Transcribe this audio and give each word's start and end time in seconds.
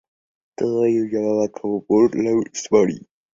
Todo 0.55 0.85
ello 0.85 1.01
fue 1.01 1.09
llevado 1.19 1.43
a 1.43 1.51
cabo 1.51 1.83
por 1.85 2.15
Lauren 2.15 2.49
Savoy. 2.55 3.07